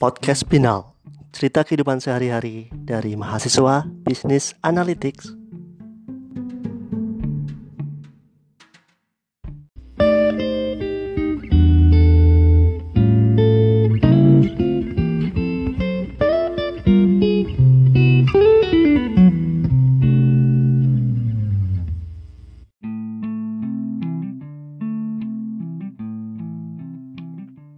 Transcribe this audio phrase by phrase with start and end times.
[0.00, 0.96] Podcast Binal,
[1.28, 5.36] cerita kehidupan sehari-hari dari mahasiswa bisnis analytics.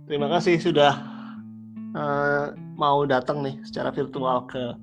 [0.06, 1.11] Terima kasih sudah
[2.92, 4.76] mau datang nih secara virtual ke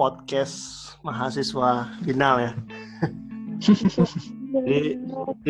[0.00, 2.52] podcast mahasiswa Binal ya.
[4.56, 4.96] Jadi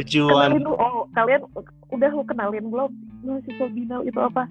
[0.03, 1.47] tujuan Kenalin oh kalian
[1.95, 2.91] udah lu kenalin belum
[3.23, 4.51] mahasiswa binal itu apa?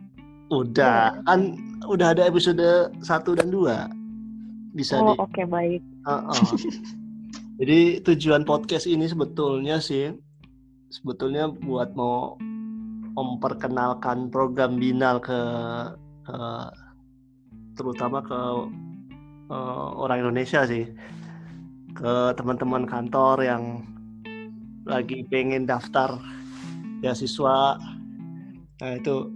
[0.52, 1.55] udah kan
[1.88, 5.84] udah ada episode 1 dan 2 bisa oh di oke baik.
[6.08, 6.44] Uh-uh.
[7.60, 10.16] Jadi tujuan podcast ini sebetulnya sih
[10.88, 12.36] sebetulnya buat mau
[13.16, 15.40] memperkenalkan program Binal ke,
[16.27, 16.91] ke-
[17.76, 18.40] terutama ke
[19.52, 20.88] eh, orang Indonesia sih
[21.91, 23.63] ke teman-teman kantor yang
[24.88, 26.18] lagi pengen daftar
[27.04, 27.78] beasiswa.
[28.82, 29.30] Nah itu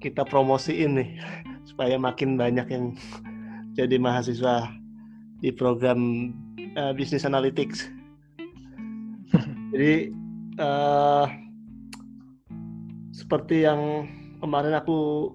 [0.00, 1.10] kita promosiin nih
[1.68, 2.84] supaya makin banyak yang
[3.78, 4.72] jadi mahasiswa
[5.40, 7.88] di program eh, Business Analytics.
[9.70, 10.10] Jadi
[10.58, 11.26] eh,
[13.14, 14.10] seperti yang
[14.42, 15.30] kemarin aku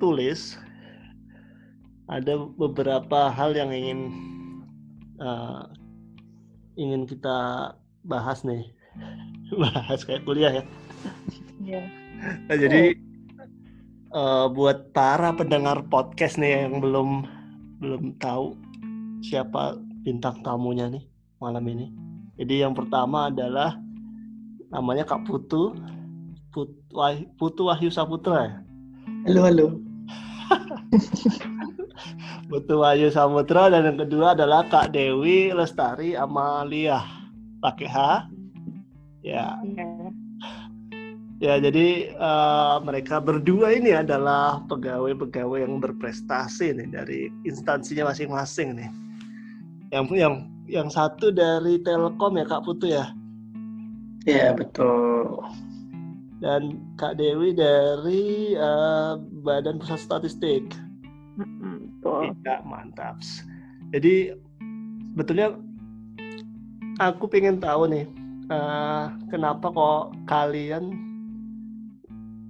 [0.00, 0.56] tulis,
[2.10, 4.00] ada beberapa hal yang ingin
[5.20, 5.62] eh,
[6.78, 7.70] ingin kita
[8.02, 8.66] bahas nih,
[9.62, 10.64] bahas kayak kuliah ya.
[11.62, 11.82] Iya.
[12.48, 12.94] Nah, jadi
[14.12, 17.26] eh, buat para pendengar podcast nih yang belum
[17.82, 18.54] belum tahu
[19.22, 21.04] siapa bintang tamunya nih
[21.38, 21.90] malam ini.
[22.38, 23.78] Jadi yang pertama adalah
[24.72, 25.76] namanya Kak Putu,
[26.50, 28.52] Put, Wah- Putu Wahyu Saputra ya.
[29.28, 29.66] Halo, halo.
[32.52, 37.00] Putu Wahyu Saputra dan yang kedua adalah Kak Dewi Lestari Amalia.
[37.64, 37.96] Pakai H.
[39.24, 39.88] Ya, Iya.
[41.42, 48.90] Ya, jadi eh, mereka berdua ini adalah pegawai-pegawai yang berprestasi nih dari instansinya masing-masing nih.
[49.90, 50.34] Yang yang
[50.68, 53.10] yang satu dari Telkom ya Kak Putu ya,
[54.22, 55.42] Ya, betul.
[56.38, 60.68] dan Kak Dewi dari eh, Badan Pusat Statistik.
[62.02, 62.34] Betul.
[62.34, 63.22] Tidak mantap.
[63.94, 64.34] Jadi
[65.14, 65.54] sebetulnya
[66.98, 68.10] aku pengen tahu nih
[68.50, 70.98] eh, kenapa kok kalian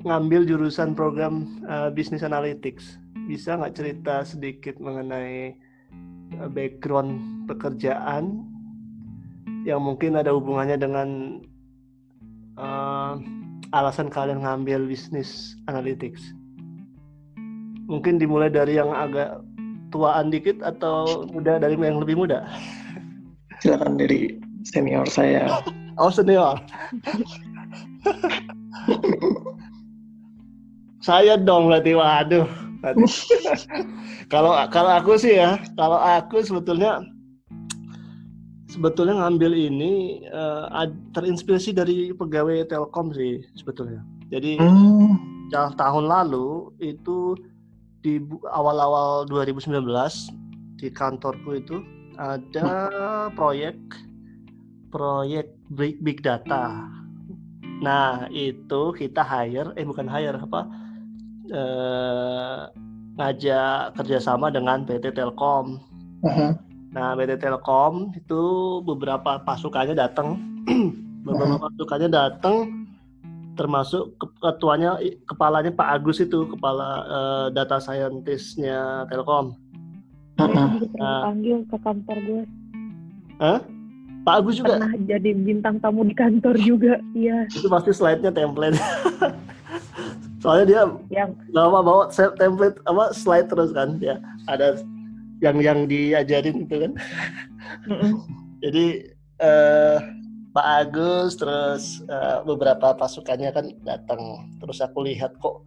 [0.08, 2.96] ngambil jurusan program eh, Business Analytics.
[3.28, 5.52] Bisa nggak cerita sedikit mengenai
[6.32, 8.48] eh, background pekerjaan
[9.68, 11.08] yang mungkin ada hubungannya dengan
[12.56, 13.14] eh,
[13.76, 16.41] alasan kalian ngambil Business Analytics?
[17.92, 19.44] Mungkin dimulai dari yang agak
[19.92, 22.48] tuaan dikit atau muda dari yang lebih muda?
[23.60, 25.60] Silakan dari senior saya.
[26.00, 26.56] Oh senior.
[31.04, 32.48] Saya dong berarti waduh.
[34.32, 37.04] Kalau kalau aku sih ya, kalau aku sebetulnya
[38.72, 40.24] sebetulnya ngambil ini
[40.72, 44.00] ad- terinspirasi dari pegawai Telkom sih sebetulnya.
[44.32, 45.20] Jadi Hmm,
[45.52, 47.36] tahun lalu itu
[48.02, 48.18] di
[48.50, 49.70] awal-awal 2019
[50.82, 51.78] di kantorku itu
[52.18, 53.78] ada proyek
[54.92, 56.90] proyek big, big data.
[57.80, 60.60] Nah, itu kita hire eh bukan hire apa
[61.48, 62.60] eh,
[63.16, 65.80] ngajak kerjasama dengan PT Telkom.
[66.26, 66.58] aha.
[66.92, 68.42] Nah, PT Telkom itu
[68.84, 70.36] beberapa pasukannya datang,
[71.26, 72.81] beberapa pasukannya datang,
[73.62, 74.98] termasuk ke- ketuanya,
[75.30, 79.54] kepalanya Pak Agus itu, kepala eh, data scientist-nya Telkom.
[80.42, 81.30] Nah.
[81.30, 82.42] panggil ke kantor gue.
[84.22, 86.98] Pak Agus juga, Pernah jadi bintang tamu di kantor juga.
[87.14, 87.46] Iya.
[87.50, 88.78] itu pasti slide-nya template.
[90.42, 94.18] Soalnya dia Yang lama bawa template apa slide terus kan, ya
[94.50, 94.78] ada
[95.42, 96.92] yang yang diajarin itu kan.
[98.62, 98.86] Jadi
[99.42, 99.98] eh,
[100.52, 104.52] Pak Agus terus eh, beberapa pasukannya kan datang.
[104.60, 105.64] Terus aku lihat kok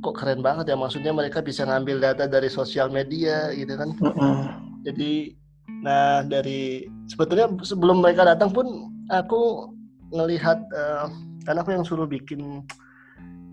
[0.00, 3.90] kok keren banget ya maksudnya mereka bisa ngambil data dari sosial media gitu kan.
[4.02, 4.58] Aha.
[4.82, 5.38] Jadi
[5.80, 9.70] nah dari sebetulnya sebelum mereka datang pun aku
[10.10, 11.06] ngelihat eh,
[11.46, 12.66] kan aku yang suruh bikin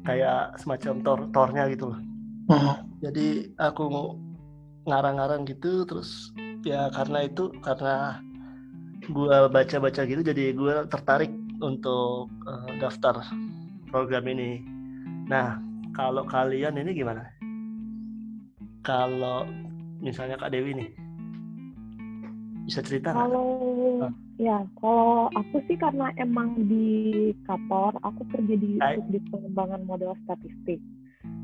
[0.10, 2.00] kayak semacam tor tornya gitu loh.
[2.50, 2.82] Aha.
[3.06, 4.18] Jadi aku
[4.88, 6.32] ngarang-ngarang gitu terus
[6.64, 8.24] ya karena itu karena
[9.12, 11.32] gua baca-baca gitu jadi gua tertarik
[11.64, 13.24] untuk eh, daftar
[13.88, 14.62] program ini.
[15.28, 15.60] Nah,
[15.96, 17.38] kalau kalian ini gimana?
[18.88, 19.44] kalau
[20.00, 20.90] misalnya Kak Dewi nih
[22.64, 23.20] bisa cerita nggak?
[23.28, 23.48] Kalau
[24.04, 24.12] Ah.
[24.40, 26.88] ya, kalau aku sih karena emang di
[27.44, 28.96] kantor aku kerja di Hai.
[29.00, 30.80] subdit pengembangan model statistik.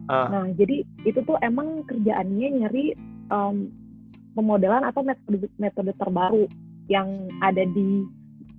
[0.07, 0.27] Ah.
[0.31, 2.95] Nah, jadi itu tuh emang kerjaannya nyari
[3.31, 3.55] em,
[4.35, 6.47] pemodelan atau metode metode terbaru
[6.87, 7.07] yang
[7.39, 8.03] ada di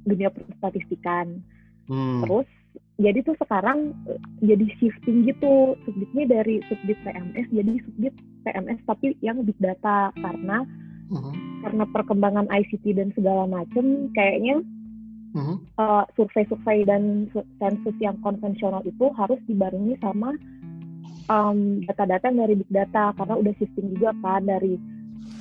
[0.05, 1.41] dunia perstatistikan.
[1.89, 2.25] Hmm.
[2.25, 2.49] Terus
[2.99, 8.15] jadi tuh sekarang eh, jadi shifting gitu subditnya dari subdit PMS jadi subdit
[8.47, 10.63] PMS tapi yang big data karena
[11.11, 11.33] Mhm.
[11.67, 14.65] karena perkembangan ICT dan segala macem kayaknya
[15.35, 15.55] Mhm.
[15.77, 20.33] uh, survei-survei dan su- sensus yang konvensional itu harus dibarengi sama
[21.27, 24.79] um, data-data yang dari big data karena udah shifting juga kan dari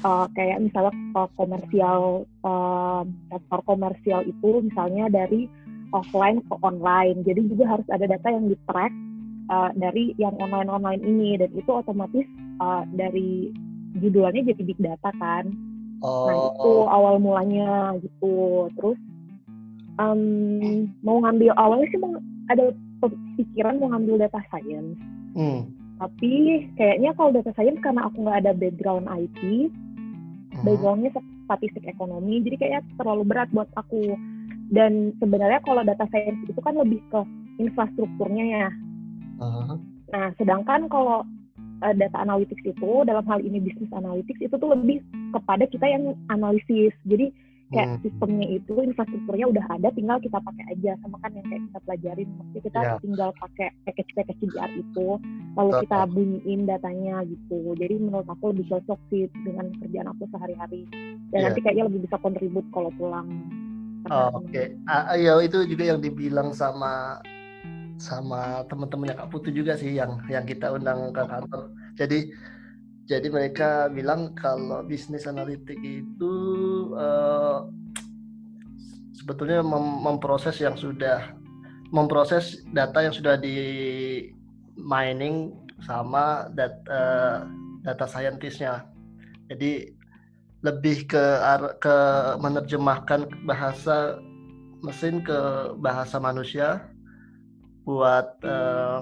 [0.03, 5.47] uh, kayak misalnya uh, komersial um, sektor komersial itu misalnya dari
[5.93, 8.93] offline ke online jadi juga harus ada data yang di track
[9.53, 12.25] uh, dari yang online-online ini dan itu otomatis
[12.59, 13.53] uh, dari
[14.01, 15.53] judulnya jadi big data kan
[16.03, 16.91] Nah itu Oh.
[16.91, 18.67] awal mulanya gitu.
[18.75, 18.99] Terus
[19.95, 20.21] em,
[20.99, 22.19] mau ngambil awalnya sih mau
[22.51, 22.75] ada
[23.39, 24.99] pikiran mau ngambil data science.
[25.33, 25.63] Hmm.
[25.97, 26.31] Tapi
[26.75, 29.69] kayaknya kalau data science karena aku nggak ada background IT,
[30.53, 30.63] Mhm.
[30.65, 31.11] backgroundnya
[31.45, 34.15] statistik ekonomi, jadi kayaknya terlalu berat buat aku.
[34.73, 37.21] Dan sebenarnya kalau data science itu kan lebih ke
[37.61, 38.69] infrastrukturnya ya.
[39.43, 39.75] Aha.
[40.13, 41.25] Nah, sedangkan kalau
[41.83, 45.03] uh, data analytics itu dalam hal ini bisnis analytics itu tuh lebih
[45.35, 46.95] kepada kita yang analisis.
[47.05, 47.33] Jadi
[47.73, 47.99] kayak Hmm.
[48.05, 50.91] sistemnya itu infrastrukturnya udah ada, tinggal kita pakai aja.
[51.01, 52.93] Sama kan yang kayak kita pelajarin, maksudnya kita Ya.
[53.01, 55.07] tinggal pakai package-package CDR itu,
[55.57, 55.81] lalu Betul.
[55.89, 57.59] kita bunyiin datanya gitu.
[57.73, 60.85] Jadi menurut aku lebih cocok sih dengan kerjaan aku sehari-hari.
[61.33, 61.45] Dan Ya.
[61.49, 63.27] nanti kayaknya lebih bisa kontribut kalau pulang.
[64.11, 67.23] Oh, Oke, Ah, ya itu juga yang dibilang sama
[67.95, 71.71] sama teman-temannya Kak Putu juga sih yang yang kita undang ke kantor.
[71.95, 72.35] Jadi
[73.03, 76.35] jadi mereka bilang kalau bisnis analitik itu
[76.95, 77.59] eh,
[79.19, 81.35] sebetulnya mem- memproses yang sudah
[81.91, 83.59] memproses data yang sudah di
[84.79, 85.51] mining
[85.83, 87.43] sama data
[87.83, 88.87] data scientistnya.
[89.51, 89.91] Jadi
[90.63, 91.23] lebih ke
[91.83, 91.95] ke
[92.39, 94.15] menerjemahkan bahasa
[94.79, 95.39] mesin ke
[95.83, 96.87] bahasa manusia
[97.83, 98.99] buat eh,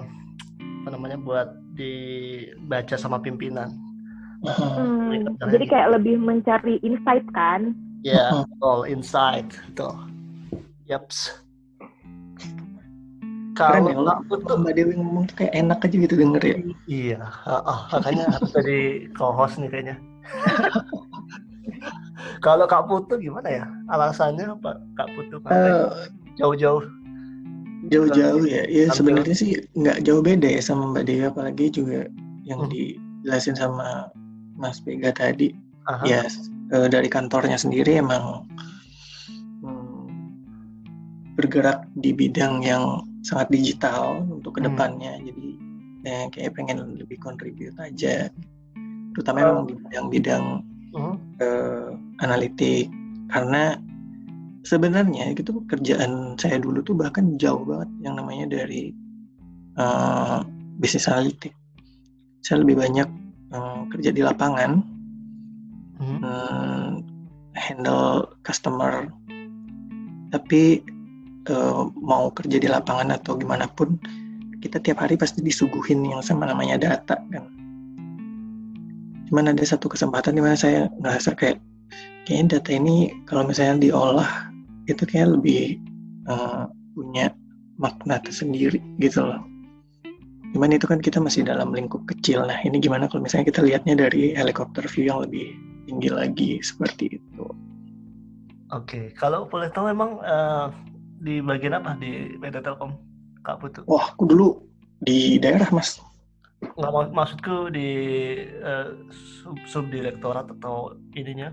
[0.82, 3.91] apa namanya buat dibaca sama pimpinan.
[4.42, 5.72] Hmm, jadi gitu.
[5.72, 7.74] kayak lebih mencari insight kan.
[8.02, 8.46] Ya, Mhm.
[8.58, 9.88] all inside itu.
[10.90, 11.30] Yaps.
[13.52, 16.42] Keren ya, Kalau lo, aku tuh Mbak Dewi ngomong tuh kayak enak aja gitu denger
[16.42, 16.56] ya.
[16.88, 18.78] iya, ah, ah, makanya harus jadi
[19.14, 19.96] co-host nih kayaknya.
[22.44, 23.64] Kalau Kak Putu gimana ya?
[23.86, 25.86] Alasannya apa Kak Putu Eh,
[26.40, 26.82] jauh-jauh?
[27.92, 32.06] jauh-jauh ya, ya sebenarnya sih nggak jauh beda ya sama Mbak Dewi, apalagi juga
[32.46, 32.70] yang Hmm.
[32.72, 34.10] dijelasin sama
[34.62, 35.50] Mas Bega tadi.
[35.90, 36.06] Aha.
[36.06, 36.22] Ya,
[36.70, 38.46] eh, dari kantornya sendiri emang
[39.66, 40.06] hmm,
[41.34, 44.62] bergerak di bidang yang sangat digital untuk Hmm.
[44.62, 45.12] ke depannya.
[45.26, 45.46] Jadi
[46.06, 48.30] ya, kayak pengen lebih kontribut aja,
[49.14, 49.46] terutama Oh.
[49.50, 50.44] memang di bidang-bidang
[50.94, 51.14] Mhm.
[51.42, 51.90] eh,
[52.22, 52.86] analitik
[53.32, 53.74] karena
[54.62, 58.94] sebenarnya gitu kerjaan saya dulu tuh bahkan jauh banget yang namanya dari
[59.72, 60.38] eh,
[60.78, 61.56] bisnis analitik
[62.44, 63.08] saya lebih banyak
[63.92, 64.72] kerja di lapangan
[66.02, 66.18] Mhm.
[66.24, 66.90] eh,
[67.54, 69.06] handle customer.
[70.32, 70.82] Tapi
[71.46, 73.98] eh, mau kerja di lapangan atau gimana pun
[74.62, 77.44] kita tiap hari pasti disuguhin yang sama namanya data kan.
[79.28, 81.58] Cuman ada satu kesempatan di mana saya ngerasa kayak
[82.26, 84.30] kayaknya data ini kalau misalnya diolah
[84.88, 85.78] itu kayak lebih
[86.30, 86.62] eh,
[86.94, 87.34] punya
[87.80, 89.51] makna tersendiri gitu loh
[90.52, 92.44] cuman itu kan kita masih dalam lingkup kecil.
[92.44, 95.56] Nah ini gimana kalau misalnya kita lihatnya dari helikopter view yang lebih
[95.88, 97.44] tinggi lagi seperti itu?
[98.72, 100.66] Oke, kalau boleh tahu emang eh,
[101.20, 101.96] di bagian apa?
[101.96, 102.96] Di PT Telkom
[103.42, 103.82] Kak Putu?
[103.90, 104.48] wah aku dulu
[105.02, 105.98] di daerah mas.
[106.62, 107.88] Nggak mau maksudku di
[108.46, 111.52] eh, sub subdirektorat atau ininya?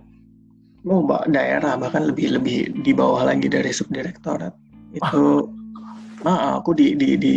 [0.88, 1.75] mau mbak daerah.
[1.75, 4.56] Bahkan lebih lebih di bawah lagi dari subdirektorat.
[4.96, 5.51] Itu
[6.29, 7.36] ah aku di di di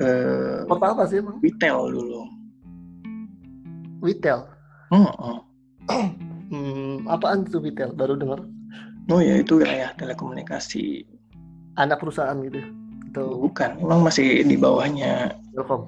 [0.00, 1.36] eh, Kota apa sih emang?
[1.38, 2.22] retail dulu
[4.00, 4.40] Retail.
[4.90, 5.36] Heeh.
[6.50, 7.94] Hmm, apaan tuh retail?
[7.94, 8.42] Baru dengar.
[9.06, 11.06] oh ya itu wilayah telekomunikasi
[11.78, 12.58] Anak perusahaan gitu.
[13.06, 15.86] Atau bukan emang masih di bawahnya Telkom.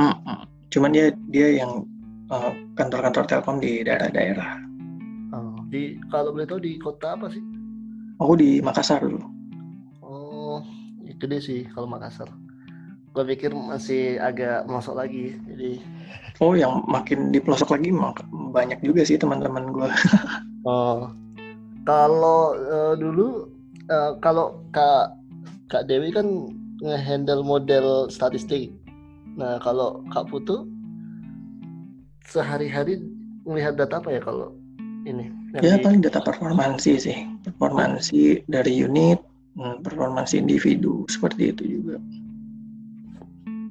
[0.00, 0.48] Mm-mm.
[0.68, 1.84] cuman dia dia yang
[2.28, 4.64] eh, kantor-kantor telkom di daerah-daerah
[5.28, 7.44] Oh, di kalau boleh tahu di kota apa sih?
[8.16, 9.20] aku di Makassar dulu
[10.00, 10.64] Oh,
[11.04, 12.32] ya gede sih kalau Makassar.
[13.18, 15.82] Gue pikir masih agak masuk lagi jadi
[16.38, 17.90] oh yang makin di pelosok lagi
[18.54, 19.88] banyak juga sih teman-teman gue
[20.70, 21.10] oh.
[21.88, 23.48] Kalau uh, dulu
[23.88, 25.16] uh, kalau kak
[25.72, 26.52] kak Dewi kan
[26.84, 28.76] ngehandle model statistik.
[29.40, 30.68] Nah kalau kak Putu
[32.28, 33.00] sehari-hari
[33.48, 34.52] melihat data apa ya kalau
[35.08, 35.32] ini?
[35.64, 35.80] Ya di...
[35.80, 37.16] paling data performansi sih.
[37.48, 39.24] Performansi dari unit
[39.56, 41.77] hmm, performansi individu seperti itu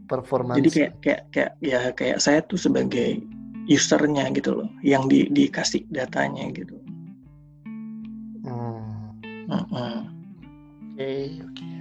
[0.07, 3.19] juga performansi jadi kayak kayak kayak ya kayak saya tuh sebagai
[3.67, 6.79] usernya gitu loh yang di dikasih datanya gitu
[8.47, 9.19] hmm.
[9.51, 9.67] oke
[10.95, 11.75] okay, oke okay.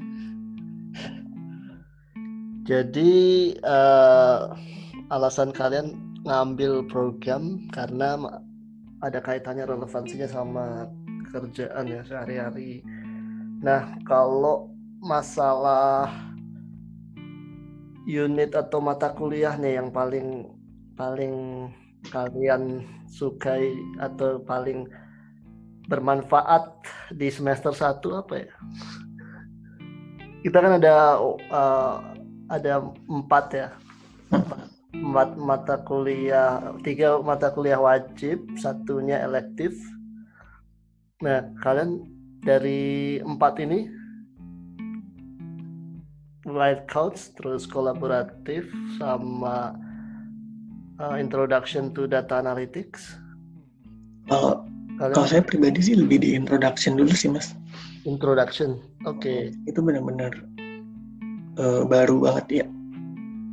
[2.67, 3.15] jadi
[3.63, 4.51] uh,
[5.15, 5.95] alasan kalian
[6.27, 8.19] ngambil program karena
[9.07, 10.91] ada kaitannya relevansinya sama
[11.31, 12.83] kerjaan ya sehari-hari.
[13.63, 16.11] Nah, kalau masalah
[18.07, 20.47] unit atau mata kuliah nih yang paling
[20.95, 21.69] paling
[22.09, 24.87] kalian sukai atau paling
[25.91, 26.71] bermanfaat
[27.15, 28.51] di semester 1 apa ya?
[30.47, 31.19] Kita kan ada
[31.51, 31.95] uh,
[32.47, 32.73] ada
[33.11, 33.69] empat ya.
[34.97, 39.77] Empat mata kuliah, tiga mata kuliah wajib, satunya elektif.
[41.21, 42.07] Nah, kalian
[42.41, 43.91] dari empat ini
[46.57, 48.65] live coach terus kolaboratif
[48.97, 49.77] sama
[50.97, 53.21] uh, introduction to data analytics.
[54.27, 54.65] Kalau
[54.97, 57.53] kalau saya pribadi sih lebih di introduction dulu sih mas.
[58.09, 59.21] Introduction oke.
[59.21, 59.53] Okay.
[59.69, 60.33] itu benar-benar
[61.61, 62.67] uh, baru banget ya.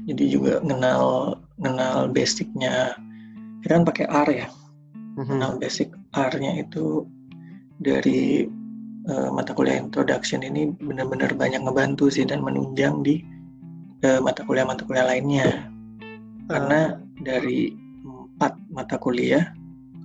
[0.07, 2.95] Jadi juga kenal kenal basicnya.
[3.60, 4.48] Kita kan pakai R ya.
[5.13, 5.29] Mm-hmm.
[5.29, 7.05] kenal basic R-nya itu
[7.77, 8.50] dari
[9.10, 13.24] uh, mata kuliah introduction ini benar-benar banyak ngebantu sih dan menunjang di
[14.05, 15.67] uh, mata kuliah-mata kuliah lainnya.
[16.48, 17.72] Karena dari
[18.03, 19.53] empat mata kuliah,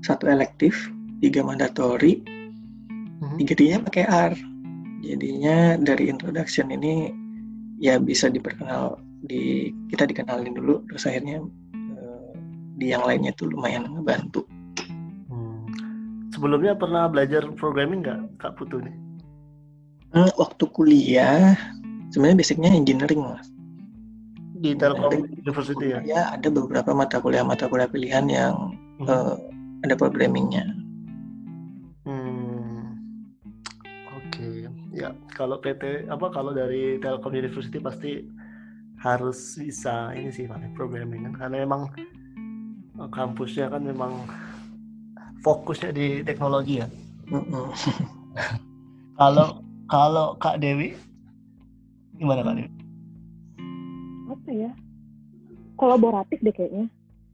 [0.06, 3.36] satu elektif, tiga mandatory, uh-huh.
[3.38, 4.34] tiga-tiganya pakai R.
[5.02, 7.10] Jadinya dari introduction ini
[7.78, 11.42] ya bisa diperkenal di kita dikenalin dulu terus akhirnya
[11.94, 12.30] uh,
[12.78, 14.46] di yang lainnya tuh lumayan ngebantu
[16.38, 18.95] sebelumnya pernah belajar programming nggak Kak Putu nih?
[20.14, 21.59] Hmm, waktu kuliah
[22.14, 23.50] sebenarnya basicnya engineering mas.
[24.62, 26.00] Di Telkom University ya?
[26.07, 28.54] Ya ada beberapa mata kuliah mata kuliah pilihan yang
[29.02, 29.11] hmm.
[29.11, 29.35] uh,
[29.83, 30.62] ada programmingnya.
[32.07, 32.95] Hmm.
[34.14, 34.54] Oke, okay.
[34.95, 38.23] ya kalau PT apa kalau dari Telkom University pasti
[39.02, 41.90] harus bisa ini sih Pak, programming kan karena memang
[42.99, 44.26] eh, kampusnya kan memang
[45.42, 46.87] fokusnya di teknologi ya.
[49.18, 50.95] Kalau kalau Kak Dewi
[52.14, 52.71] gimana Kak Dewi?
[54.30, 54.71] Apa ya?
[55.75, 56.87] Kolaboratif deh kayaknya.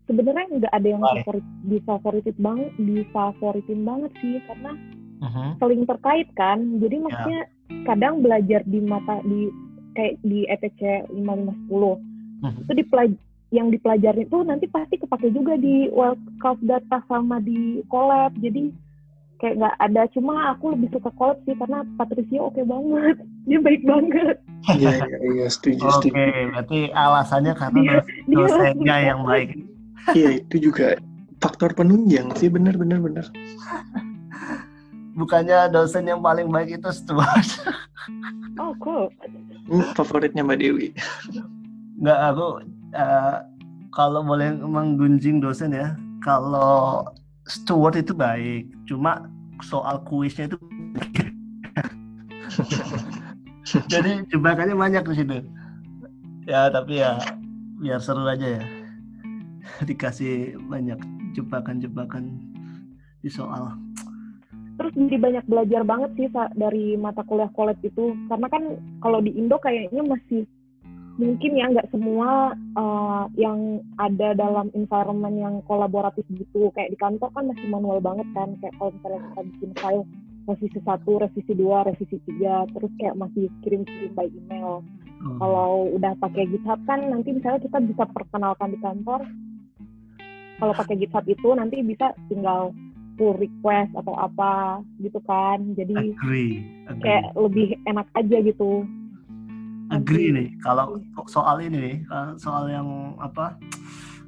[0.08, 4.72] Sebenarnya nggak ada yang favorit, disfavoritin banget, disfavoritin banget sih karena
[5.20, 5.50] uh-huh.
[5.60, 6.58] saling terkait kan.
[6.80, 7.02] Jadi ya.
[7.04, 7.84] maksudnya yeah.
[7.84, 9.52] kadang belajar di mata di
[9.92, 10.80] kayak di ETC
[11.12, 12.52] 5510 uh-huh.
[12.64, 13.10] itu dipelaj
[13.54, 18.34] yang dipelajari itu nanti pasti kepake juga di World Cup data sama di collab.
[18.42, 18.74] Jadi
[19.38, 20.02] kayak nggak ada.
[20.10, 23.16] Cuma aku lebih suka collab sih karena Patricia oke okay banget.
[23.48, 24.36] Dia baik banget.
[24.64, 27.98] Iya iya, iya setuju oke okay, berarti alasannya karena dia,
[28.32, 29.60] dosennya yang baik.
[30.16, 30.96] Iya itu juga
[31.36, 33.28] faktor penunjang sih benar benar benar.
[35.12, 37.48] Bukannya dosen yang paling baik itu Stuart.
[38.56, 39.12] Oh cool
[39.68, 40.88] hmm, favoritnya Mbak Dewi.
[42.00, 42.46] Nggak aku
[42.94, 43.44] uh,
[43.94, 47.04] kalau boleh menggunjing dosen ya, kalau
[47.46, 49.28] steward itu baik, cuma
[49.62, 50.58] soal kuisnya itu
[53.92, 55.36] jadi jebakannya banyak di situ.
[56.44, 57.18] Ya tapi ya
[57.80, 58.64] biar seru aja ya.
[59.88, 60.98] Dikasih banyak
[61.34, 62.38] jebakan-jebakan
[63.24, 63.74] di soal.
[64.74, 68.62] Terus jadi banyak belajar banget sih dari mata kuliah college itu, karena kan
[68.98, 70.50] kalau di Indo kayaknya masih
[71.14, 76.74] mungkin ya nggak semua uh, yang ada dalam environment yang kolaboratif gitu.
[76.74, 78.58] Kayak di kantor kan masih manual banget kan.
[78.58, 80.04] Kayak kalau misalnya kita bikin file
[80.44, 84.82] revisi satu revisi dua revisi tiga terus kayak masih kirim-kirim by email.
[85.24, 85.40] Hmm.
[85.40, 89.24] kalau udah pakai GitHub kan nanti misalnya kita bisa perkenalkan di kantor.
[90.60, 92.76] Kalau pakai GitHub itu nanti bisa tinggal
[93.16, 95.64] pull request atau apa gitu kan.
[95.78, 97.00] Jadi agree, agree.
[97.00, 98.84] kayak lebih enak aja gitu
[99.92, 101.96] agree nih kalau soal ini nih
[102.40, 103.58] soal yang apa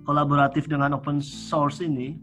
[0.04, 2.20] kolaboratif dengan open source ini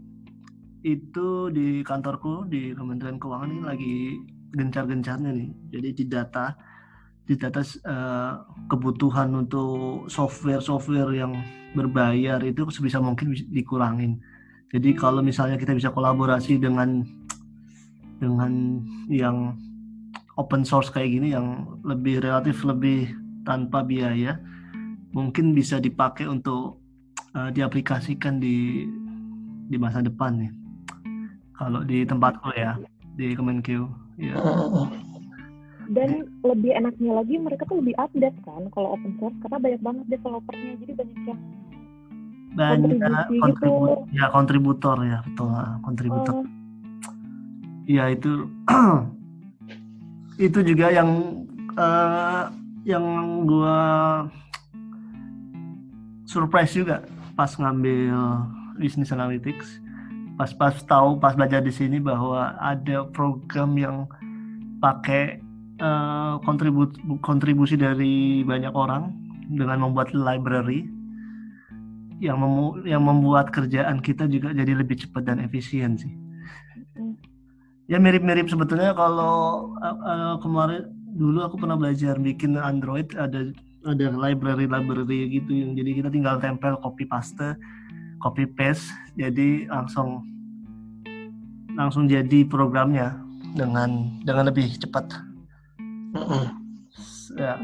[0.84, 3.96] itu di kantorku di Kementerian Keuangan ini lagi
[4.54, 6.54] gencar-gencarnya nih jadi di data
[7.24, 11.32] di atas uh, kebutuhan untuk software-software yang
[11.72, 14.20] berbayar itu sebisa mungkin dikurangin.
[14.68, 17.00] Jadi kalau misalnya kita bisa kolaborasi dengan
[18.20, 19.56] dengan yang
[20.36, 23.08] open source kayak gini yang lebih relatif lebih
[23.44, 24.40] tanpa biaya,
[25.12, 26.80] mungkin bisa dipakai untuk
[27.36, 28.88] uh, diaplikasikan di
[29.68, 30.52] di masa depan nih.
[31.54, 32.74] Kalau di tempatku ya
[33.14, 33.86] di Kemenkeu,
[34.18, 34.34] ya.
[35.84, 40.06] Dan lebih enaknya lagi mereka tuh lebih update kan kalau open source karena banyak banget
[40.16, 41.40] developernya jadi banyak yang
[42.54, 42.98] banyak
[43.42, 44.14] kontribusi gitu.
[44.14, 45.50] ya kontributor ya betul
[45.84, 46.34] kontributor.
[46.40, 46.46] Uh,
[47.84, 48.48] ya itu
[50.46, 51.10] itu juga yang
[51.76, 52.48] uh,
[52.84, 53.04] yang
[53.48, 53.78] gua
[56.28, 58.14] surprise juga pas ngambil
[58.78, 59.80] business analytics
[60.36, 63.96] pas pas tahu pas belajar di sini bahwa ada program yang
[64.82, 65.40] pakai
[65.80, 69.14] uh, kontribusi kontribusi dari banyak orang
[69.48, 70.90] dengan membuat library
[72.22, 76.10] yang memu yang membuat kerjaan kita juga jadi lebih cepat dan efisien sih.
[77.84, 83.54] Ya mirip-mirip sebetulnya kalau uh, uh, kemarin dulu aku pernah belajar bikin Android ada
[83.86, 87.54] ada library library gitu yang jadi kita tinggal tempel copy paste
[88.18, 90.26] copy paste jadi langsung
[91.74, 93.18] langsung jadi programnya
[93.54, 95.06] dengan dengan lebih cepat.
[97.34, 97.58] Ya.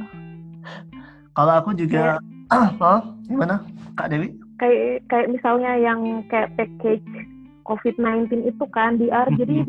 [1.35, 2.19] Kalau aku juga,
[2.83, 3.63] oh, gimana,
[3.95, 4.35] Kak Dewi?
[4.59, 7.07] Kayak kayak misalnya yang kayak package
[7.65, 9.63] COVID-19 itu kan DR, jadi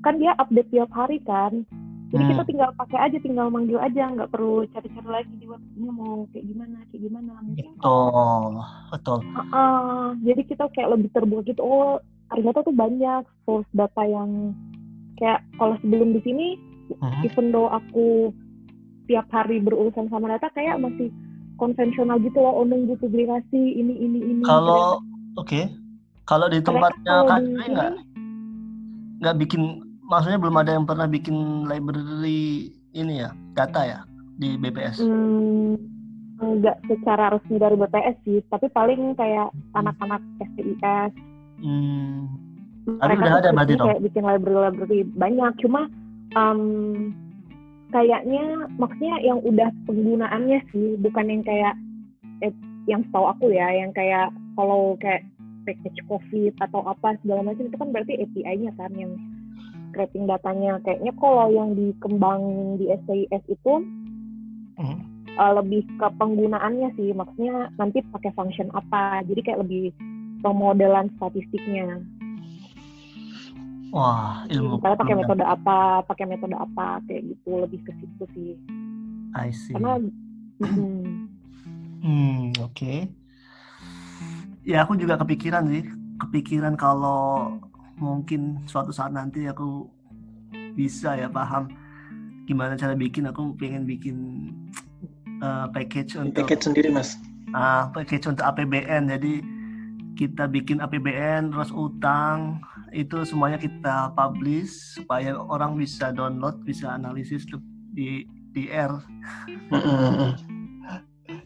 [0.00, 1.68] kan dia update tiap hari kan.
[2.12, 2.30] Jadi hmm.
[2.36, 6.46] kita tinggal pakai aja, tinggal manggil aja, nggak perlu cari-cari lagi di webnya mau kayak
[6.46, 7.32] gimana, kayak gimana.
[7.42, 8.52] Mungkin betul,
[8.92, 9.18] betul.
[9.34, 11.62] Uh, uh, jadi kita kayak lebih terbuka gitu.
[11.64, 11.98] Oh,
[12.30, 14.54] ternyata tuh banyak source data yang
[15.18, 16.48] kayak kalau sebelum di sini,
[16.92, 17.26] uh-huh.
[17.26, 18.30] even though aku
[19.10, 21.10] tiap hari berurusan sama data, kayak masih
[21.58, 24.42] konvensional gitu loh, oh nunggu publikasi ini ini ini.
[24.46, 25.02] Kalau
[25.34, 25.70] oke, okay.
[26.30, 27.92] kalau di tempatnya Kak nggak
[29.22, 34.00] nggak bikin maksudnya belum ada yang pernah bikin library ini ya data ya
[34.38, 35.02] di BPS?
[35.02, 35.78] Hmm,
[36.42, 41.12] enggak secara resmi dari BPS sih, tapi paling kayak anak-anak STIS.
[41.62, 42.28] Hmm.
[42.84, 43.88] Tapi udah ada berarti dong?
[43.88, 45.88] Kayak bikin library-library banyak, cuma
[46.36, 46.60] um,
[47.94, 51.74] kayaknya maksudnya yang udah penggunaannya sih, bukan yang kayak
[52.44, 52.52] eh,
[52.84, 55.24] yang setahu aku ya, yang kayak kalau kayak
[55.64, 59.16] package COVID atau apa segala macam itu kan berarti API-nya kan yang
[59.94, 60.82] scraping datanya.
[60.82, 63.74] Kayaknya kalau yang dikembangin di STIS itu
[64.82, 64.98] hmm.
[65.38, 67.14] uh, lebih ke penggunaannya sih.
[67.14, 69.22] Maksudnya nanti pakai function apa.
[69.30, 69.94] Jadi kayak lebih
[70.42, 72.02] pemodelan statistiknya.
[73.94, 77.62] Wah ilmu hmm, pakai metode apa pakai metode apa kayak gitu.
[77.62, 78.52] Lebih ke situ sih.
[79.38, 79.70] I see.
[79.78, 80.02] Karena
[80.58, 81.30] hmm,
[82.02, 82.74] hmm oke.
[82.74, 83.06] Okay.
[84.66, 85.86] ya aku juga kepikiran sih.
[86.18, 87.54] Kepikiran kalau
[87.98, 89.88] mungkin suatu saat nanti aku
[90.74, 91.70] bisa ya paham
[92.44, 93.30] gimana cara bikin.
[93.30, 94.16] Aku pengen bikin
[95.40, 97.16] uh, package untuk package sendiri mas?
[97.54, 99.34] Uh, package untuk APBN jadi
[100.14, 102.62] kita bikin APBN terus utang
[102.94, 107.42] itu semuanya kita publish supaya orang bisa download bisa analisis
[107.94, 109.02] di di R.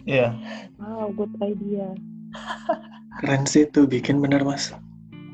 [0.04, 0.32] Ya yeah.
[0.80, 1.92] wow good idea.
[3.20, 4.72] Keren sih itu bikin bener mas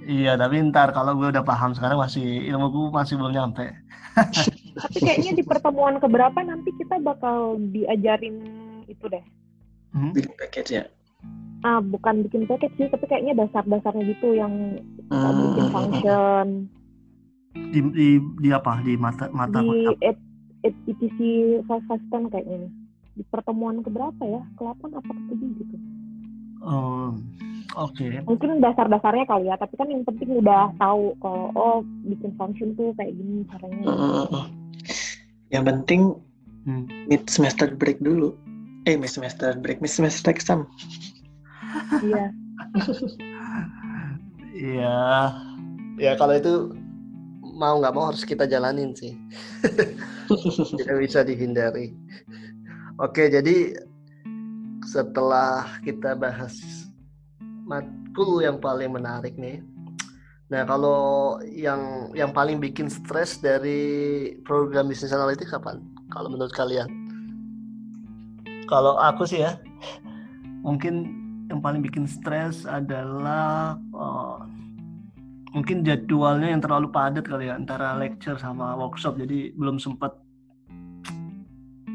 [0.05, 3.73] Iya, tapi ntar kalau gue udah paham sekarang masih ilmu gue masih belum nyampe.
[4.85, 8.37] tapi kayaknya di pertemuan keberapa nanti kita bakal diajarin
[8.87, 9.25] itu deh.
[9.97, 10.13] Hmm?
[10.13, 10.85] Bikin package ya?
[11.65, 14.77] Ah, bukan bikin package sih, tapi kayaknya dasar-dasarnya gitu yang
[15.09, 15.41] hmm.
[15.51, 16.47] bikin function.
[17.55, 18.09] Di, di,
[18.45, 18.85] di apa?
[18.85, 20.19] Di mata mata di et,
[20.67, 21.19] et, ETC
[22.13, 22.69] kan kayaknya.
[23.15, 24.43] Di pertemuan keberapa ya?
[24.61, 25.77] Ke-8 apa ke-7 gitu.
[26.61, 27.23] Um,
[27.75, 28.07] Oke.
[28.07, 28.23] Okay.
[28.23, 32.95] Mungkin dasar-dasarnya kali ya, tapi kan yang penting udah tahu kalau oh bikin function tuh
[32.95, 33.83] kayak gini caranya.
[33.91, 34.47] Uh,
[35.51, 36.15] yang penting
[36.67, 36.87] hmm.
[37.11, 38.39] mid semester break dulu.
[38.87, 40.71] Eh, mid semester break, mid semester exam.
[41.99, 42.27] Iya.
[44.55, 44.99] Iya.
[45.99, 46.55] ya kalau itu
[47.55, 49.19] mau nggak mau harus kita jalanin sih.
[50.79, 51.91] Tidak bisa dihindari.
[53.03, 53.75] Oke, jadi
[54.87, 56.84] setelah kita bahas
[57.65, 59.65] matkul yang paling menarik nih.
[60.53, 65.81] Nah, kalau yang yang paling bikin stres dari program bisnis analytics apa?
[66.13, 66.87] Kalau menurut kalian?
[68.69, 69.57] Kalau aku sih ya,
[70.61, 74.41] mungkin yang paling bikin stres adalah uh,
[75.53, 80.17] mungkin jadwalnya yang terlalu padat kali ya antara lecture sama workshop jadi belum sempat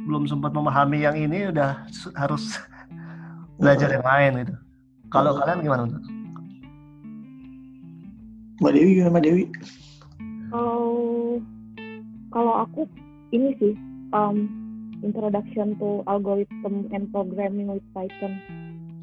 [0.08, 2.58] belum sempat memahami yang ini udah harus
[3.60, 4.56] belajar yang lain gitu.
[5.10, 5.84] Kalau kalian gimana?
[8.60, 9.44] Mbak Dewi gimana Mbak Dewi?
[10.54, 11.42] Oh,
[12.34, 12.86] kalau aku
[13.34, 13.74] ini sih
[14.14, 14.50] um,
[15.02, 18.38] introduction to algorithm and programming with Python.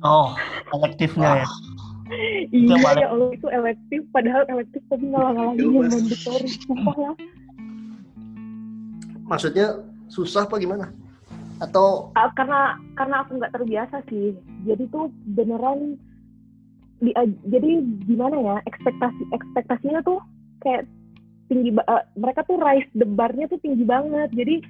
[0.07, 0.35] Oh,
[0.75, 1.49] elektifnya ya.
[2.55, 7.15] iya ya Allah itu elektif padahal elektif tapi malah ngalahin yang mandatory sumpah lah
[9.27, 10.95] maksudnya susah apa gimana
[11.61, 14.37] atau uh, karena karena aku nggak terbiasa sih.
[14.69, 15.97] Jadi tuh beneran
[17.01, 20.21] di, uh, jadi gimana ya ekspektasi ekspektasinya tuh
[20.61, 20.85] kayak
[21.49, 24.29] tinggi uh, mereka tuh rise the barnya tuh tinggi banget.
[24.37, 24.61] Jadi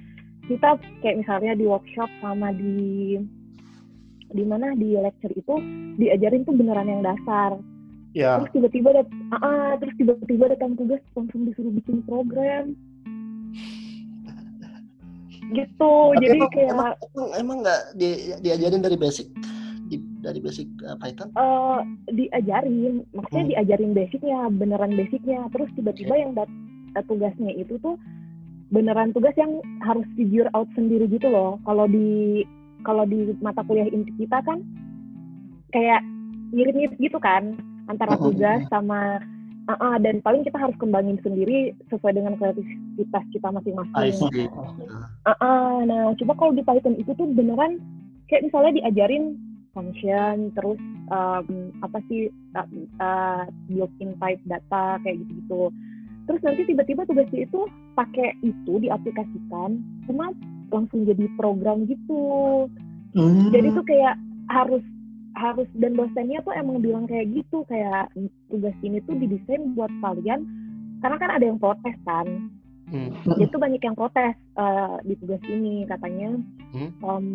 [0.47, 3.19] kita kayak misalnya di workshop sama di
[4.27, 5.55] di mana di lecture itu
[5.99, 7.59] diajarin tuh beneran yang dasar.
[8.15, 8.41] Ya.
[8.41, 12.73] terus tiba-tiba dat uh, uh, terus tiba-tiba datang tugas langsung disuruh bikin program
[15.53, 15.93] gitu.
[16.15, 16.91] Tapi jadi emang, kayak emang
[17.39, 18.07] emang nggak di,
[18.43, 19.27] diajarin dari basic?
[19.87, 21.31] Di, dari basic uh, Python?
[21.39, 21.79] Uh,
[22.11, 23.07] diajarin.
[23.15, 23.51] Maksudnya hmm.
[23.55, 25.39] diajarin basicnya beneran basicnya.
[25.55, 26.21] Terus tiba-tiba okay.
[26.23, 26.49] yang dat
[27.05, 27.95] tugasnya itu tuh
[28.73, 31.61] beneran tugas yang harus figure out sendiri gitu loh.
[31.63, 32.43] Kalau di
[32.83, 34.59] kalau di mata kuliah inti kita kan
[35.71, 36.01] kayak
[36.51, 37.55] mirip-mirip gitu kan
[37.87, 39.19] antara tugas sama
[39.67, 44.47] uh, uh, dan paling kita harus kembangin sendiri sesuai dengan kreativitas kita masing-masing.
[44.47, 47.79] Uh, uh, nah, coba kalau di Python itu tuh beneran
[48.31, 49.37] kayak misalnya diajarin
[49.75, 50.81] function, terus
[51.13, 55.69] um, apa sih uh, uh, built-in type data kayak gitu-gitu.
[56.27, 60.35] Terus nanti tiba-tiba tugasnya itu pakai itu diaplikasikan, cuma
[60.71, 62.67] langsung jadi program gitu
[63.15, 63.51] hmm.
[63.55, 64.15] jadi tuh kayak
[64.51, 64.83] harus
[65.37, 68.09] harus dan dosennya tuh emang bilang kayak gitu kayak
[68.49, 70.43] tugas ini tuh didesain buat kalian
[71.05, 72.49] karena kan ada yang protes kan
[72.89, 73.13] hmm.
[73.37, 76.41] jadi tuh banyak yang protes uh, di tugas ini katanya
[76.73, 76.91] hmm.
[77.05, 77.27] um,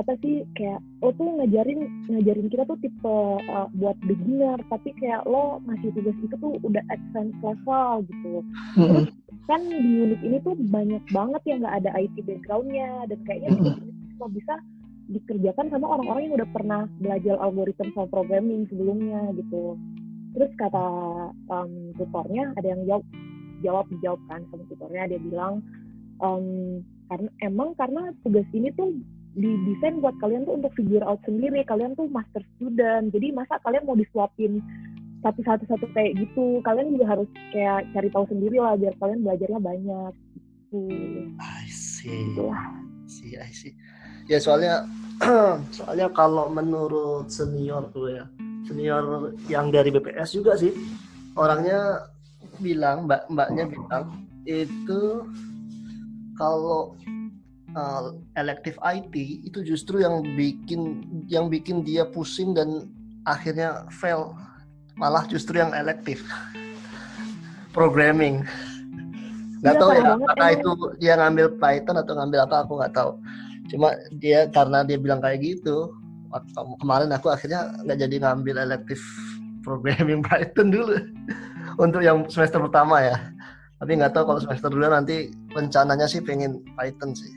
[0.00, 5.20] apa sih kayak lo tuh ngajarin ngajarin kita tuh tipe uh, buat beginner tapi kayak
[5.28, 8.34] lo ngasih tugas itu tuh udah advance level gitu
[8.78, 8.88] hmm.
[8.88, 9.10] terus
[9.50, 13.90] kan di unit ini tuh banyak banget yang nggak ada IT backgroundnya dan kayaknya mm-hmm.
[14.14, 14.54] cuma bisa
[15.10, 19.74] dikerjakan sama orang-orang yang udah pernah belajar algoritma sama programming sebelumnya gitu.
[20.32, 20.86] Terus kata
[21.50, 23.04] um, tutornya ada yang jawab
[23.62, 25.10] jawab dijawab kan sama tutornya.
[25.10, 25.60] Dia bilang
[26.22, 28.94] um, karena emang karena tugas ini tuh
[29.32, 31.60] didesain buat kalian tuh untuk figure out sendiri.
[31.66, 34.62] Kalian tuh master student jadi masa kalian mau disuapin
[35.22, 36.62] satu-satu satu kayak gitu?
[36.64, 40.12] Kalian juga harus kayak cari tahu sendiri lah biar kalian belajarnya banyak.
[40.72, 40.82] Gitu.
[41.36, 42.32] I see.
[42.32, 42.64] Itulah.
[43.04, 43.76] see I see
[44.32, 44.88] ya soalnya
[45.76, 48.24] soalnya kalau menurut senior tuh ya
[48.64, 50.72] senior yang dari BPS juga sih
[51.36, 52.08] orangnya
[52.56, 55.28] bilang mbak mbaknya bilang itu
[56.40, 56.96] kalau
[57.76, 59.14] uh, elektif IT
[59.44, 62.88] itu justru yang bikin yang bikin dia pusing dan
[63.28, 64.32] akhirnya fail.
[64.92, 66.20] Malah justru yang elektif
[67.76, 68.44] programming.
[69.62, 73.12] Nggak ya, tahu ya apakah itu dia ngambil Python atau ngambil apa aku nggak tahu
[73.72, 75.96] cuma dia karena dia bilang kayak gitu
[76.80, 79.00] kemarin aku akhirnya nggak jadi ngambil elektif
[79.62, 80.96] programming Python dulu.
[81.80, 83.16] Untuk yang semester pertama ya.
[83.82, 87.32] Tapi nggak tahu kalau semester dua nanti rencananya sih pengen Python sih.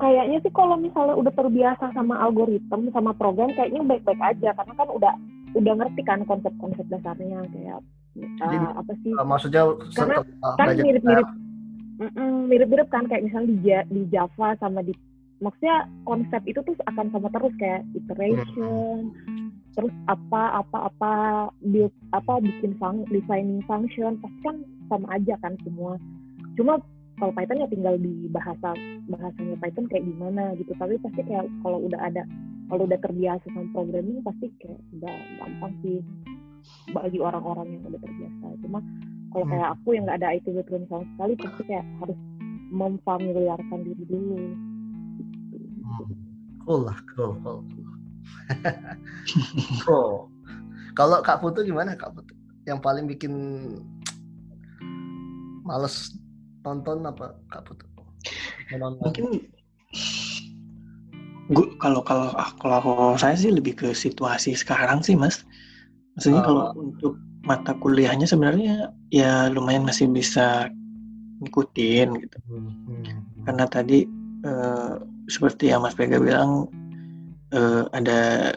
[0.00, 4.54] Kayaknya sih kalau misalnya udah terbiasa sama algoritma sama program kayaknya baik-baik aja.
[4.54, 5.12] Karena kan udah
[5.58, 7.82] udah ngerti kan konsep-konsep dasarnya kayak
[8.20, 9.12] Jadi, uh, apa sih?
[9.14, 9.62] Uh, maksudnya
[9.94, 10.16] karena
[10.58, 11.28] kan mirip-mirip
[12.48, 14.96] mirip-mirip kan kayak misalnya di, di Java sama di
[15.40, 19.48] maksudnya konsep itu tuh akan sama terus kayak iteration hmm.
[19.72, 21.12] terus apa apa apa
[21.64, 24.56] build apa bikin fun, designing function pasti kan
[24.92, 25.96] sama aja kan semua
[26.54, 26.76] cuma
[27.20, 28.72] kalau Python ya tinggal di bahasa
[29.08, 32.24] bahasanya Python kayak gimana gitu tapi pasti kayak kalau udah ada
[32.68, 35.98] kalau udah terbiasa sama programming pasti kayak udah gampang sih
[36.92, 38.80] bagi orang-orang yang udah terbiasa cuma
[39.30, 39.52] kalau hmm.
[39.56, 42.18] kayak aku yang nggak ada IT background sama sekali pasti kayak harus
[42.70, 44.38] memfamiliarkan diri dulu.
[46.64, 47.60] Cool lah cool cool
[49.84, 50.28] cool
[50.98, 52.34] kalau Kak Putu gimana Kak Putu
[52.68, 53.32] yang paling bikin
[55.64, 56.14] males
[56.66, 57.86] nonton apa Kak Putu
[59.00, 59.50] mungkin
[61.50, 65.42] Gue kalau kalau ah, kalau saya sih lebih ke situasi sekarang sih mas.
[66.14, 70.70] Maksudnya uh, kalau untuk mata kuliahnya sebenarnya ya lumayan masih bisa
[71.42, 72.38] ngikutin gitu.
[72.46, 73.42] Hmm, hmm, hmm.
[73.50, 74.06] Karena tadi
[74.46, 76.66] uh, seperti yang Mas Vega bilang
[77.54, 78.52] uh, ada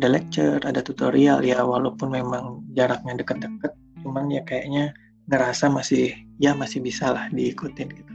[0.00, 4.96] ada lecture, ada tutorial ya walaupun memang jaraknya dekat-dekat, cuman ya kayaknya
[5.28, 8.12] ngerasa masih ya masih bisa lah diikutin gitu.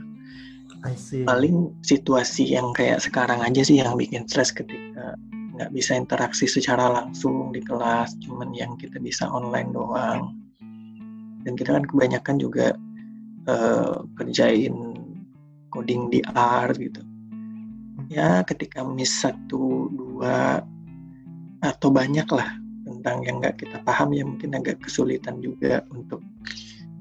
[0.86, 1.26] I see.
[1.26, 5.18] paling situasi yang kayak sekarang aja sih yang bikin stres ketika
[5.58, 10.38] nggak bisa interaksi secara langsung di kelas cuman yang kita bisa online doang
[11.42, 12.78] dan kita kan kebanyakan juga
[13.50, 14.94] eh, kerjain
[15.74, 17.02] coding di R gitu
[18.06, 20.62] ya ketika miss satu dua
[21.58, 22.54] atau banyak lah
[22.86, 26.22] tentang yang nggak kita paham ya mungkin agak kesulitan juga untuk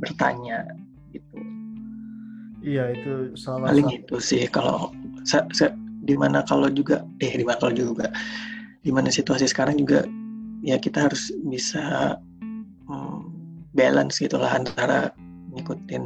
[0.02, 0.66] bertanya
[1.14, 1.38] gitu
[2.68, 3.98] Iya itu salah paling satu.
[4.02, 4.92] itu sih kalau
[5.24, 5.72] sa- sa-
[6.04, 8.10] di mana kalau juga eh di mana kalau juga
[8.84, 10.04] di mana situasi sekarang juga
[10.66, 12.18] ya kita harus bisa
[12.90, 13.20] hmm,
[13.72, 15.14] balance gitulah antara
[15.54, 16.04] ngikutin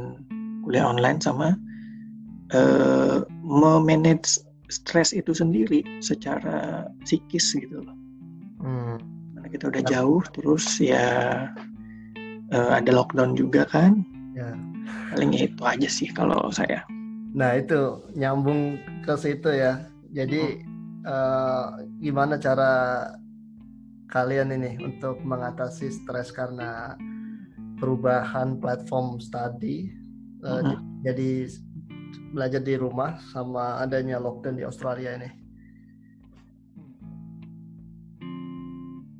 [0.62, 1.56] kuliah online sama
[2.54, 4.38] eh, memanage
[4.72, 7.96] stres itu sendiri secara psikis gitu loh
[8.62, 8.96] Hmm.
[9.36, 11.44] karena kita udah jauh terus ya
[12.48, 14.00] eh, ada lockdown juga kan
[14.32, 14.56] Ya.
[15.12, 16.80] paling itu aja sih kalau saya
[17.32, 19.88] Nah itu nyambung ke situ ya.
[20.12, 20.60] Jadi
[21.02, 21.66] eh,
[21.98, 22.72] gimana cara
[24.06, 26.92] kalian ini untuk mengatasi stres karena
[27.76, 29.88] perubahan platform study?
[30.42, 30.76] eh, Mhm.
[31.02, 31.30] Jadi
[32.32, 35.30] belajar di rumah sama adanya lockdown di Australia ini.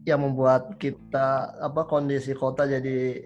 [0.02, 1.28] Yang membuat kita
[1.62, 3.22] apa kondisi kota jadi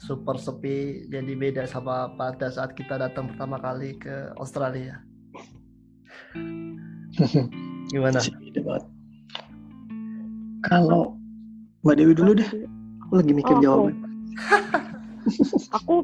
[0.00, 5.02] super sepi jadi beda sama pada saat kita datang pertama kali ke Australia.
[7.92, 8.20] Gimana?
[10.62, 11.16] Kalau
[11.82, 12.50] Mbak Dewi dulu deh,
[13.02, 13.64] aku lagi mikir Oh, aku.
[13.64, 13.96] jawaban.
[15.76, 15.94] Aku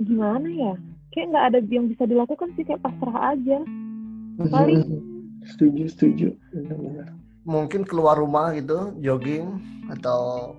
[0.00, 0.72] gimana ya?
[1.12, 3.58] Kayak nggak ada yang bisa dilakukan sih kayak pasrah aja.
[4.48, 4.80] Paling
[5.44, 6.28] setuju, setuju.
[6.50, 7.08] Benar-benar.
[7.42, 9.60] Mungkin keluar rumah gitu, jogging
[9.92, 10.52] atau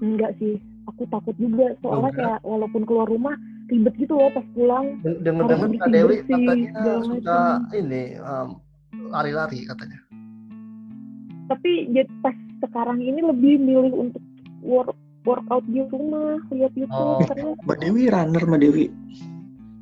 [0.00, 0.60] enggak sih.
[0.88, 2.18] Aku takut juga soalnya Enggak.
[2.18, 3.34] kayak walaupun keluar rumah
[3.70, 4.98] ribet gitu loh pas pulang.
[5.22, 6.70] dengar-dengar Harus Kak Dewi katanya
[7.06, 7.40] suka
[7.72, 8.48] ini um,
[9.08, 9.98] lari-lari katanya.
[11.46, 14.22] Tapi jadi pas sekarang ini lebih milih untuk
[14.60, 17.20] work workout di rumah, lihat YouTube Oh.
[17.28, 18.86] karena Mbak Dewi runner, Mbak Dewi.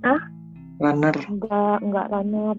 [0.03, 0.21] Hah?
[0.79, 1.17] Runner.
[1.27, 2.57] enggak enggak runner.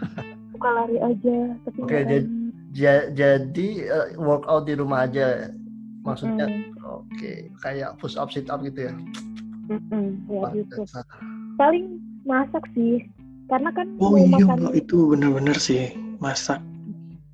[0.52, 2.30] Suka lari aja, tapi Oke, enggak jadi-.
[2.72, 5.52] Ja- jadi eh, workout di rumah aja
[6.02, 8.92] maksudnya Mm, oke kayak push up sit up gitu ya.
[9.68, 10.88] mm, mm, lihat YouTube.
[10.88, 11.04] Pantesan.
[11.60, 11.84] Paling
[12.24, 13.04] masak sih.
[13.52, 16.64] Karena kan Oh iya, makan Mbak, itu benar-benar sih masak.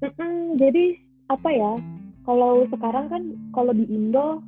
[0.02, 0.98] Mm-mm, jadi
[1.30, 1.72] apa ya?
[2.26, 3.22] Kalau sekarang kan
[3.54, 4.42] kalau di Indo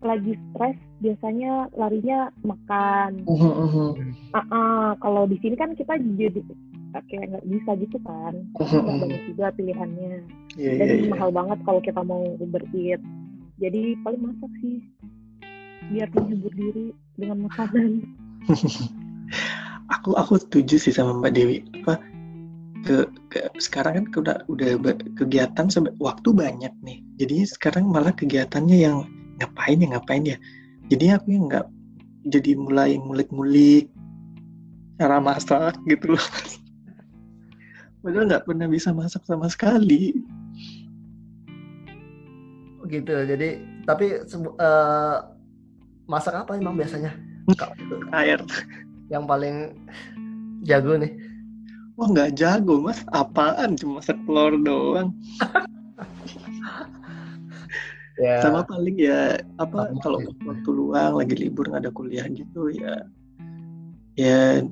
[0.00, 3.22] lagi stres biasanya larinya makan.
[3.26, 3.88] Mhm, mhm,
[4.34, 6.42] Ah, ah, kalau di sini kan kita jadi
[7.08, 8.34] kayak nggak bisa gitu kan.
[8.58, 9.00] mhm, Nggak mhm.
[9.02, 10.14] banyak juga pilihannya.
[10.58, 11.08] Iya, Dan iya, iya.
[11.10, 12.22] mahal banget kalau kita mau
[12.74, 13.04] Eats.
[13.58, 14.78] Jadi paling masak sih
[15.90, 16.86] biar menghibur diri
[17.18, 17.90] dengan makanan.
[19.88, 21.58] Aku aku setuju sih sama Mbak Dewi.
[21.80, 21.96] Apa
[22.84, 24.70] ke, ke- sekarang kan udah udah
[25.16, 27.00] kegiatan sampai waktu banyak nih.
[27.16, 29.08] Jadi sekarang malah kegiatannya yang
[29.40, 30.36] ngapain ya ngapain ya.
[30.88, 31.66] Jadi aku yang nggak
[32.28, 33.88] jadi mulai ngulik-ngulik
[34.98, 36.26] cara masak gitu loh.
[38.02, 40.16] Padahal nggak pernah bisa masak sama sekali.
[42.88, 45.16] gitu jadi tapi eh,
[46.08, 47.12] masak apa emang biasanya
[47.52, 47.76] Kak,
[48.16, 48.40] Air.
[49.12, 49.76] yang paling
[50.64, 51.12] jago nih
[51.98, 55.10] Wah nggak jago mas, apaan cuma masak telur doang.
[58.18, 63.06] ya Sama paling ya apa kalau waktu luang lagi libur nggak ada kuliah gitu ya
[64.18, 64.62] ya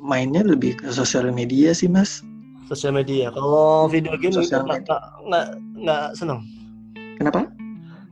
[0.00, 2.24] mainnya lebih ke sosial media sih mas.
[2.68, 6.44] sosial media kalau video game Sosial nggak nggak seneng
[7.16, 7.48] Kenapa?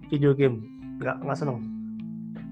[0.09, 0.65] video game
[1.01, 1.61] nggak nggak seneng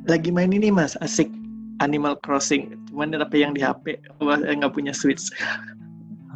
[0.04, 1.32] Lagi main ini mas, asik
[1.80, 2.76] Animal Crossing.
[2.92, 5.32] Cuman tapi yang di HP, eh, nggak punya Switch.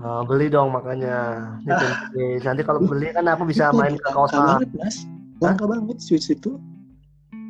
[0.00, 2.42] Nah, beli dong makanya Nintendo Switch.
[2.48, 4.96] nanti kalau beli kan aku bisa main ke kawasan banget mas,
[5.38, 6.58] langka banget Switch itu.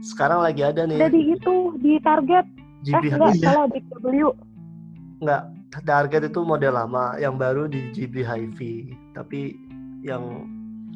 [0.01, 3.47] sekarang lagi ada nih Jadi itu di Target, eh GB enggak iya.
[3.51, 4.31] salah di W.
[5.19, 5.43] nggak
[5.83, 8.75] target itu model lama yang baru di GB Hi-Fi
[9.13, 9.59] tapi
[10.01, 10.47] yang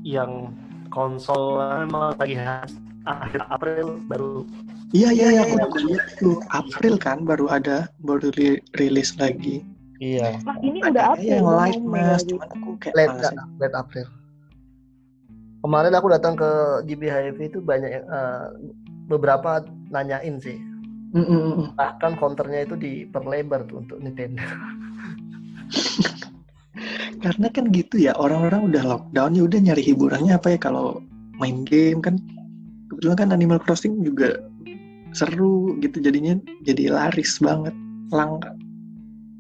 [0.01, 0.55] yang
[0.89, 4.47] konsol emang lagi has- akhir April baru
[4.93, 5.65] Iya iya iya, aku Iya.
[5.65, 9.65] juga lihat tuh April kan baru ada, baru ri- rilis lagi.
[9.99, 11.25] iya Nah ini udah Ada apa?
[11.25, 14.07] yang live mas, cuman aku kayak late late April
[15.63, 16.51] kemarin aku datang ke
[16.91, 18.45] GB Hi-Fi itu banyak eh,
[19.07, 20.59] beberapa nanyain sih
[21.13, 21.67] Mm, mm, mm.
[21.77, 24.41] bahkan counternya itu diperlebar tuh untuk Nintendo
[27.23, 30.99] Karena kan gitu ya, orang-orang udah lockdown ya udah nyari hiburannya apa ya kalau
[31.39, 32.19] main game kan.
[32.91, 34.37] Kebetulan kan Animal Crossing juga
[35.13, 37.73] seru gitu jadinya jadi laris banget,
[38.13, 38.53] langka.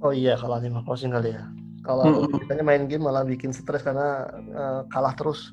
[0.05, 1.43] Oh iya kalau Animal Crossing kali ya.
[1.83, 5.51] Kalau aku biasanya main game malah bikin stres karena eh, kalah terus.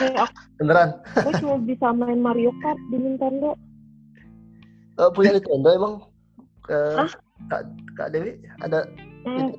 [0.00, 0.88] Kayak aku, Beneran.
[1.14, 3.52] aku cuma bisa main Mario Kart di Nintendo.
[4.96, 5.94] Eh, punya Nintendo emang?
[6.66, 7.10] Eh, Hah?
[7.48, 7.62] Kak,
[7.94, 8.84] Kak Dewi ada
[9.20, 9.52] Hmm.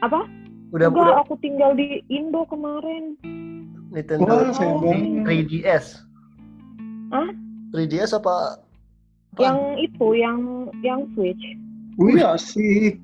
[0.00, 0.24] Apa?
[0.72, 3.20] udah Enggak, udah aku tinggal di Indo kemarin.
[3.92, 4.80] Nintendo Wah, Oh.
[4.80, 5.28] banget.
[5.28, 6.00] 3DS.
[7.12, 7.28] Hah?
[7.70, 8.56] 3DS apa?
[9.28, 9.38] apa?
[9.38, 10.38] Yang itu, yang
[10.80, 11.44] yang Switch.
[12.00, 12.96] Wih asik.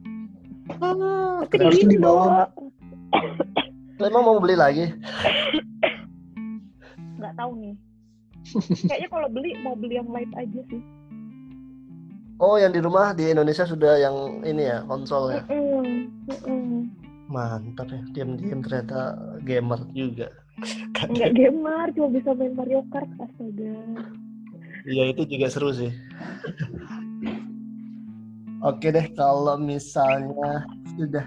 [0.80, 1.60] Ah, Tapi.
[1.60, 2.48] Harus di dibawa.
[2.48, 2.72] Indo.
[4.08, 4.84] Emang mau beli lagi?
[7.18, 7.74] Nggak tahu nih.
[8.88, 10.82] Kayaknya kalau beli mau beli yang light aja sih.
[12.38, 15.42] Oh, yang di rumah di Indonesia sudah yang ini ya, konsol ya.
[15.50, 16.86] Mm-mm, mm-mm.
[17.26, 20.30] Mantap ya, diam-diam ternyata gamer juga.
[21.10, 23.74] Nggak gamer, cuma bisa main Mario Kart astaga.
[24.86, 25.90] Iya itu juga seru sih.
[28.62, 30.62] Oke deh, kalau misalnya
[30.94, 31.26] sudah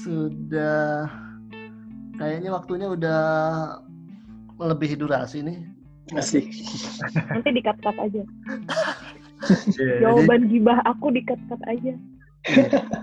[0.00, 1.10] sudah
[2.20, 3.20] kayaknya waktunya udah
[4.60, 5.58] melebihi durasi nih.
[6.12, 6.52] Asik.
[7.32, 8.22] Nanti dikat-kat aja.
[9.72, 11.96] Jadi Jawaban gibah aku dikat-kat aja.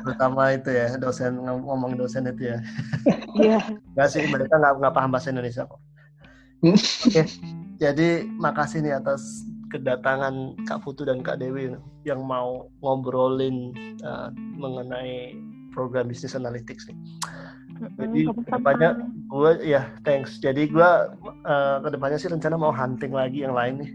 [0.01, 2.57] pertama itu ya dosen ngom- ngomong dosen itu ya.
[3.37, 3.59] Iya.
[3.93, 5.81] Nggak sih mereka nggak nggak paham bahasa Indonesia kok.
[7.05, 7.21] Oke,
[7.77, 11.69] jadi makasih nih atas kedatangan Kak Putu dan Kak Dewi
[12.01, 15.37] yang mau ngobrolin uh, mengenai
[15.69, 16.97] program bisnis analytics nih.
[17.97, 18.89] Jadi ke depannya
[19.29, 20.37] gue ya thanks.
[20.41, 20.89] Jadi gue
[21.45, 23.91] uh, ke depannya sih rencana mau hunting lagi yang lain nih,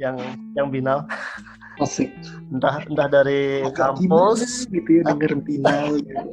[0.00, 0.16] yang
[0.54, 1.04] yang binal.
[1.80, 2.08] Asik.
[2.48, 6.26] Entah entah dari Agak kampus, gitu ya denger binal gitu.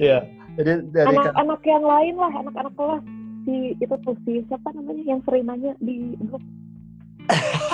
[0.00, 0.24] ya.
[0.56, 3.04] Jadi dari anak-anak yang lain lah, anak-anak kelas
[3.46, 6.42] si itu tuh si siapa namanya yang sering nanya di grup.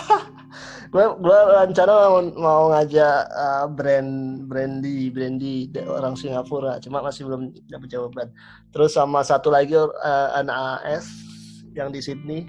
[0.92, 7.48] gue gue rencana mau, mau ngajak uh, brand Brandy Brandy orang Singapura cuma masih belum
[7.64, 8.28] dapat jawaban
[8.76, 11.32] terus sama satu lagi uh, anak AS
[11.76, 12.48] yang di Sydney.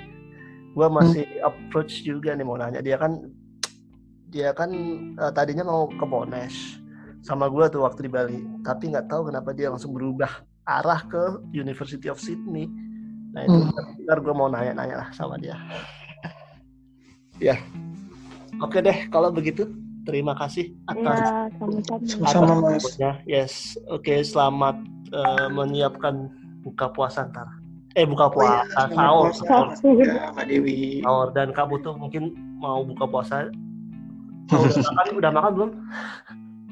[0.73, 2.83] Gue masih approach juga nih mau nanya.
[2.83, 3.29] Dia kan
[4.33, 4.69] dia kan
[5.17, 6.81] uh, tadinya mau ke Monash.
[7.23, 8.39] Sama gue tuh waktu di Bali.
[8.65, 11.23] Tapi nggak tahu kenapa dia langsung berubah arah ke
[11.55, 12.67] University of Sydney.
[13.33, 13.59] Nah itu
[14.05, 15.55] ntar gue mau nanya-nanya lah sama dia.
[17.41, 17.57] Ya
[18.63, 19.67] Oke deh, kalau begitu
[20.07, 21.99] terima kasih atas Ya.
[22.15, 22.75] Sama-sama.
[22.75, 22.85] Mas.
[23.27, 24.79] Yes, oke selamat
[25.11, 26.31] eh, menyiapkan
[26.63, 27.47] buka puasa ntar.
[27.93, 29.45] Eh buka Oh puasa, selamat sahur, puasa.
[29.45, 29.67] sahur,
[30.01, 31.03] Ya, Mbak Dewi.
[31.05, 31.27] sahur.
[31.35, 32.23] Dan kamu tuh mungkin
[32.57, 33.51] mau buka puasa.
[34.51, 35.71] Oh, udah makan, udah makan belum?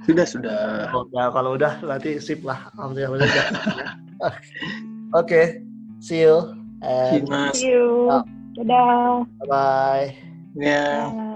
[0.01, 0.89] Sudah, sudah.
[0.97, 2.73] Oh, ya, kalau udah berarti sip lah.
[2.73, 3.30] Alhamdulillah.
[5.19, 5.62] Oke,
[6.01, 7.60] see you and Mas.
[7.62, 8.10] See you.
[8.10, 8.19] Ya.
[8.65, 9.23] Dadah.
[9.47, 10.10] bye.
[10.58, 11.13] Ya.
[11.13, 11.31] Bye.